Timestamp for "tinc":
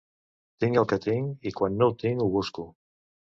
0.63-0.79, 1.03-1.45, 2.05-2.25